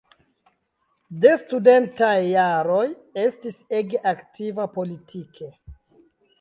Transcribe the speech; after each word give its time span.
De 1.25 1.33
studentaj 1.41 2.15
jaroj 2.29 2.81
estis 3.27 3.61
ege 3.83 4.03
aktiva 4.15 4.69
politike. 4.81 5.55